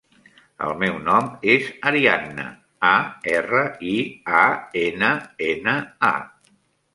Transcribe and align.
El 0.67 0.71
meu 0.83 0.95
nom 1.09 1.27
és 1.55 1.67
Arianna: 1.89 2.45
a, 2.93 2.93
erra, 3.35 3.61
i, 3.91 3.95
a, 4.39 4.41
ena, 4.87 5.13
ena, 5.51 5.77
a. 6.11 6.13